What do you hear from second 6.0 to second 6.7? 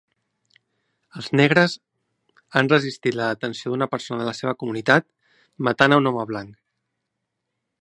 un home blanc.